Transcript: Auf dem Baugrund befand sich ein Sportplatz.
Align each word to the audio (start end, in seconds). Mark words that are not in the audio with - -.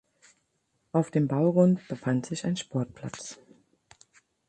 Auf 0.93 1.11
dem 1.11 1.27
Baugrund 1.27 1.87
befand 1.87 2.25
sich 2.25 2.43
ein 2.45 2.57
Sportplatz. 2.57 3.37